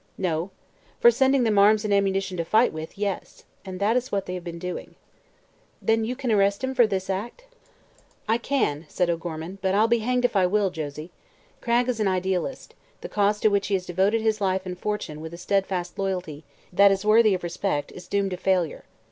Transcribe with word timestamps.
"No; 0.17 0.49
for 0.99 1.11
sending 1.11 1.43
them 1.43 1.59
arms 1.59 1.85
and 1.85 1.93
ammunition 1.93 2.35
to 2.37 2.43
fight 2.43 2.73
with, 2.73 2.97
yes. 2.97 3.43
And 3.63 3.79
that 3.79 3.95
is 3.95 4.11
what 4.11 4.25
they 4.25 4.33
have 4.33 4.43
been 4.43 4.57
doing." 4.57 4.95
"Then 5.79 6.03
you 6.05 6.15
can 6.15 6.31
arrest 6.31 6.63
him 6.63 6.73
for 6.73 6.87
this 6.87 7.07
act?" 7.07 7.45
"I 8.27 8.39
can," 8.39 8.87
said 8.89 9.11
O'Gorman, 9.11 9.59
"but 9.61 9.75
I'll 9.75 9.87
be 9.87 9.99
hanged 9.99 10.25
if 10.25 10.35
I 10.35 10.47
will, 10.47 10.71
Josie. 10.71 11.11
Cragg 11.61 11.87
is 11.87 11.99
an 11.99 12.07
idealist; 12.07 12.73
the 13.01 13.09
cause 13.09 13.39
to 13.41 13.49
which 13.49 13.67
he 13.67 13.75
has 13.75 13.85
devoted 13.85 14.21
his 14.21 14.41
life 14.41 14.65
and 14.65 14.75
fortune 14.79 15.21
with 15.21 15.35
a 15.35 15.37
steadfast 15.37 15.99
loyalty 15.99 16.45
that 16.73 16.91
is 16.91 17.05
worthy 17.05 17.35
of 17.35 17.43
respect, 17.43 17.91
is 17.91 18.07
doomed 18.07 18.31
to 18.31 18.37
failure. 18.37 18.85